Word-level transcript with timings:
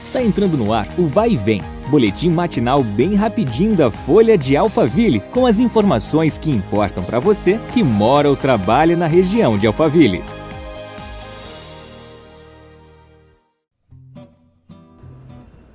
Está 0.00 0.22
entrando 0.22 0.56
no 0.56 0.72
ar 0.72 0.88
o 0.98 1.06
Vai 1.06 1.32
e 1.32 1.36
Vem, 1.36 1.60
boletim 1.90 2.30
matinal 2.30 2.82
bem 2.82 3.14
rapidinho 3.14 3.76
da 3.76 3.90
Folha 3.90 4.36
de 4.36 4.56
Alphaville, 4.56 5.20
com 5.20 5.44
as 5.44 5.58
informações 5.58 6.38
que 6.38 6.50
importam 6.50 7.04
para 7.04 7.20
você 7.20 7.60
que 7.72 7.82
mora 7.82 8.28
ou 8.28 8.34
trabalha 8.34 8.96
na 8.96 9.06
região 9.06 9.58
de 9.58 9.66
Alphaville. 9.66 10.24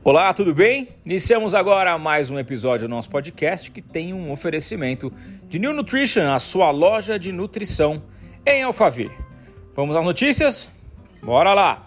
Olá, 0.04 0.34
tudo 0.34 0.54
bem? 0.54 0.89
Iniciamos 1.05 1.55
agora 1.55 1.98
mais 1.98 2.30
um 2.30 2.38
episódio 2.38 2.88
do 2.88 2.92
nosso 2.92 3.10
podcast 3.10 3.71
que 3.71 3.82
tem 3.82 4.12
um 4.14 4.32
oferecimento 4.32 5.14
de 5.48 5.60
New 5.60 5.73
Nutrition, 5.73 6.34
a 6.34 6.39
sua 6.39 6.71
loja 6.71 7.18
de 7.18 7.32
nutrição 7.32 8.02
em 8.46 8.64
Alphaville. 8.64 9.12
Vamos 9.76 9.96
às 9.96 10.04
notícias? 10.04 10.70
Bora 11.23 11.54
lá! 11.54 11.85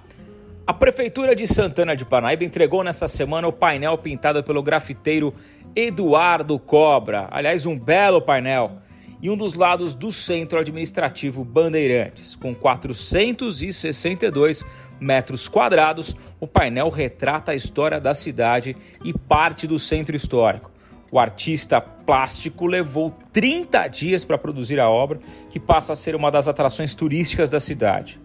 A 0.68 0.74
Prefeitura 0.74 1.34
de 1.34 1.46
Santana 1.46 1.96
de 1.96 2.04
Parnaíba 2.04 2.44
entregou 2.44 2.84
nesta 2.84 3.08
semana 3.08 3.48
o 3.48 3.52
painel 3.52 3.96
pintado 3.96 4.44
pelo 4.44 4.62
grafiteiro 4.62 5.32
Eduardo 5.74 6.58
Cobra. 6.58 7.26
Aliás, 7.30 7.64
um 7.64 7.78
belo 7.78 8.20
painel. 8.20 8.72
E 9.22 9.30
um 9.30 9.36
dos 9.36 9.54
lados 9.54 9.94
do 9.94 10.12
Centro 10.12 10.58
Administrativo 10.58 11.42
Bandeirantes, 11.42 12.36
com 12.36 12.54
462 12.54 14.62
metros 15.00 15.48
quadrados, 15.48 16.14
o 16.38 16.46
painel 16.46 16.90
retrata 16.90 17.52
a 17.52 17.56
história 17.56 17.98
da 17.98 18.12
cidade 18.12 18.76
e 19.02 19.14
parte 19.14 19.66
do 19.66 19.78
centro 19.78 20.14
histórico. 20.14 20.70
O 21.10 21.18
artista 21.18 21.80
plástico 21.80 22.66
levou 22.66 23.16
30 23.32 23.88
dias 23.88 24.22
para 24.22 24.36
produzir 24.36 24.78
a 24.78 24.90
obra, 24.90 25.18
que 25.48 25.58
passa 25.58 25.94
a 25.94 25.96
ser 25.96 26.14
uma 26.14 26.30
das 26.30 26.46
atrações 26.46 26.94
turísticas 26.94 27.48
da 27.48 27.58
cidade. 27.58 28.20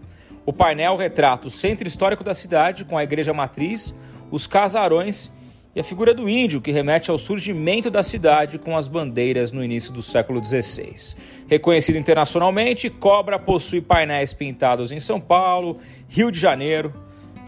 O 0.46 0.52
painel 0.52 0.96
retrata 0.96 1.46
o 1.46 1.50
centro 1.50 1.88
histórico 1.88 2.22
da 2.22 2.34
cidade, 2.34 2.84
com 2.84 2.98
a 2.98 3.04
igreja 3.04 3.32
matriz, 3.32 3.94
os 4.30 4.46
casarões 4.46 5.32
e 5.74 5.80
a 5.80 5.84
figura 5.84 6.14
do 6.14 6.28
índio, 6.28 6.60
que 6.60 6.70
remete 6.70 7.10
ao 7.10 7.18
surgimento 7.18 7.90
da 7.90 8.02
cidade 8.02 8.58
com 8.58 8.76
as 8.76 8.86
bandeiras 8.86 9.50
no 9.50 9.64
início 9.64 9.92
do 9.92 10.02
século 10.02 10.44
XVI. 10.44 11.16
Reconhecido 11.48 11.96
internacionalmente, 11.96 12.90
Cobra 12.90 13.38
possui 13.38 13.80
painéis 13.80 14.32
pintados 14.32 14.92
em 14.92 15.00
São 15.00 15.20
Paulo, 15.20 15.78
Rio 16.08 16.30
de 16.30 16.38
Janeiro, 16.38 16.92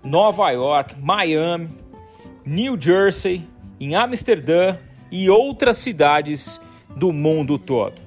Nova 0.03 0.51
York, 0.51 0.95
Miami, 0.99 1.69
New 2.45 2.81
Jersey, 2.81 3.43
em 3.79 3.95
Amsterdã 3.95 4.77
e 5.13 5.29
outras 5.29 5.77
cidades 5.77 6.61
do 6.97 7.13
mundo 7.13 7.59
todo. 7.59 8.06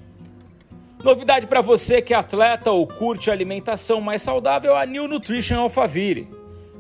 Novidade 1.04 1.48
para 1.48 1.62
você 1.62 2.02
que 2.02 2.14
é 2.14 2.18
atleta 2.18 2.72
ou 2.72 2.86
curte 2.86 3.32
alimentação 3.32 4.02
mais 4.02 4.22
saudável, 4.22 4.76
a 4.76 4.86
New 4.86 5.08
Nutrition 5.08 5.58
Alphaville. 5.58 6.28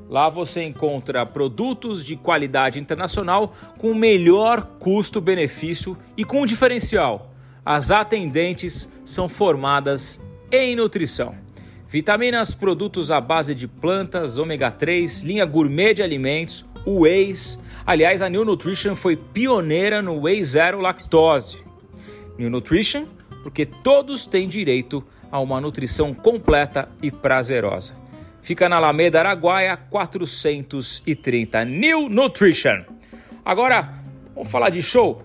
Lá 0.10 0.28
você 0.28 0.62
encontra 0.64 1.26
produtos 1.26 2.04
de 2.04 2.18
qualidade 2.18 2.80
internacional 2.80 3.54
com 3.78 3.94
melhor 3.94 4.64
custo-benefício 4.78 5.98
e 6.18 6.26
com 6.26 6.42
um 6.42 6.46
diferencial. 6.46 7.32
As 7.66 7.92
atendentes 7.92 8.90
são 9.06 9.30
formadas 9.30 10.22
em 10.52 10.76
nutrição. 10.76 11.34
Vitaminas, 11.88 12.54
produtos 12.54 13.12
à 13.12 13.22
base 13.22 13.56
de 13.56 13.70
plantas, 13.70 14.38
ômega 14.38 14.70
3, 14.70 15.24
linha 15.24 15.46
gourmet 15.46 15.94
de 15.94 16.04
alimentos, 16.04 16.66
whey's. 16.86 17.58
Aliás, 17.86 18.22
a 18.22 18.28
New 18.28 18.44
Nutrition 18.44 18.98
foi 18.98 19.16
pioneira 19.16 20.02
no 20.02 20.24
whey 20.24 20.44
zero 20.44 20.82
lactose. 20.82 21.64
New 22.38 22.50
Nutrition, 22.50 23.08
porque 23.44 23.66
todos 23.66 24.26
têm 24.26 24.48
direito 24.48 25.04
a 25.32 25.40
uma 25.40 25.62
nutrição 25.62 26.14
completa 26.14 26.90
e 27.02 27.12
prazerosa. 27.12 27.96
Fica 28.42 28.70
na 28.70 28.78
Alameda 28.78 29.20
Araguaia 29.20 29.78
430. 29.78 31.66
New 31.66 32.10
Nutrition. 32.10 32.84
Agora, 33.44 34.02
vamos 34.34 34.50
falar 34.50 34.70
de 34.70 34.82
show? 34.82 35.22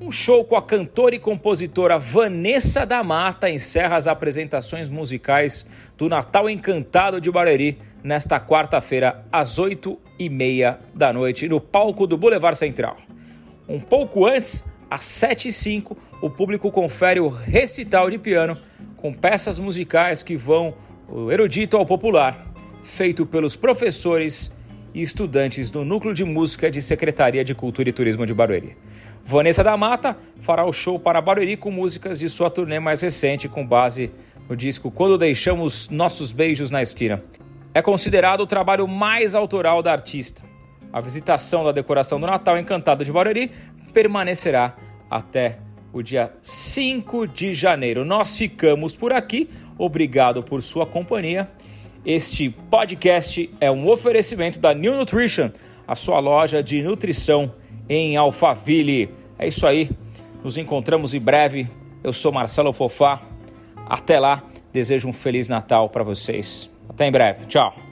Um 0.00 0.10
show 0.10 0.44
com 0.44 0.56
a 0.56 0.62
cantora 0.62 1.14
e 1.14 1.18
compositora 1.18 1.96
Vanessa 1.96 2.84
da 2.84 3.04
Mata 3.04 3.48
encerra 3.48 3.96
as 3.96 4.08
apresentações 4.08 4.88
musicais 4.88 5.64
do 5.96 6.08
Natal 6.08 6.50
Encantado 6.50 7.20
de 7.20 7.30
Barueri 7.30 7.78
nesta 8.02 8.40
quarta-feira, 8.40 9.24
às 9.30 9.60
8 9.60 9.96
e 10.18 10.28
meia 10.28 10.78
da 10.92 11.12
noite, 11.12 11.48
no 11.48 11.60
palco 11.60 12.06
do 12.06 12.16
Boulevard 12.16 12.58
Central. 12.58 12.96
Um 13.68 13.78
pouco 13.78 14.26
antes, 14.26 14.64
às 14.92 15.04
7 15.04 15.48
e 15.48 15.52
05 15.52 15.96
o 16.20 16.28
público 16.28 16.70
confere 16.70 17.18
o 17.18 17.28
recital 17.28 18.10
de 18.10 18.18
piano 18.18 18.58
com 18.96 19.12
peças 19.12 19.58
musicais 19.58 20.22
que 20.22 20.36
vão 20.36 20.74
o 21.08 21.32
erudito 21.32 21.78
ao 21.78 21.86
popular 21.86 22.46
feito 22.82 23.24
pelos 23.24 23.56
professores 23.56 24.52
e 24.94 25.00
estudantes 25.00 25.70
do 25.70 25.82
Núcleo 25.82 26.12
de 26.12 26.26
Música 26.26 26.70
de 26.70 26.82
Secretaria 26.82 27.42
de 27.42 27.54
Cultura 27.54 27.88
e 27.88 27.92
Turismo 27.92 28.26
de 28.26 28.34
Barueri. 28.34 28.76
Vanessa 29.24 29.64
da 29.64 29.74
Mata 29.78 30.14
fará 30.40 30.66
o 30.66 30.72
show 30.74 31.00
para 31.00 31.22
Barueri 31.22 31.56
com 31.56 31.70
músicas 31.70 32.18
de 32.18 32.28
sua 32.28 32.50
turnê 32.50 32.78
mais 32.78 33.00
recente, 33.00 33.48
com 33.48 33.66
base 33.66 34.10
no 34.46 34.54
disco 34.54 34.90
Quando 34.90 35.16
Deixamos 35.16 35.88
Nossos 35.88 36.32
Beijos 36.32 36.70
na 36.70 36.82
Esquina. 36.82 37.24
É 37.72 37.80
considerado 37.80 38.40
o 38.40 38.46
trabalho 38.46 38.86
mais 38.86 39.34
autoral 39.34 39.82
da 39.82 39.90
artista. 39.90 40.51
A 40.92 41.00
visitação 41.00 41.64
da 41.64 41.72
decoração 41.72 42.20
do 42.20 42.26
Natal 42.26 42.58
Encantado 42.58 43.04
de 43.04 43.12
Barueri 43.12 43.50
permanecerá 43.92 44.76
até 45.10 45.58
o 45.92 46.02
dia 46.02 46.32
5 46.40 47.26
de 47.26 47.54
janeiro. 47.54 48.04
Nós 48.04 48.36
ficamos 48.36 48.96
por 48.96 49.12
aqui. 49.12 49.48
Obrigado 49.78 50.42
por 50.42 50.60
sua 50.62 50.86
companhia 50.86 51.48
este 52.04 52.50
podcast 52.50 53.48
é 53.60 53.70
um 53.70 53.88
oferecimento 53.88 54.58
da 54.58 54.74
New 54.74 54.96
Nutrition, 54.96 55.50
a 55.86 55.94
sua 55.94 56.18
loja 56.18 56.60
de 56.60 56.82
nutrição 56.82 57.50
em 57.88 58.16
Alphaville. 58.16 59.08
É 59.38 59.46
isso 59.46 59.64
aí. 59.66 59.88
Nos 60.42 60.56
encontramos 60.56 61.14
em 61.14 61.20
breve. 61.20 61.68
Eu 62.02 62.12
sou 62.12 62.32
Marcelo 62.32 62.72
Fofá. 62.72 63.22
Até 63.88 64.18
lá. 64.18 64.42
Desejo 64.72 65.08
um 65.08 65.12
feliz 65.12 65.46
Natal 65.46 65.88
para 65.88 66.02
vocês. 66.02 66.68
Até 66.88 67.06
em 67.06 67.12
breve. 67.12 67.46
Tchau. 67.46 67.91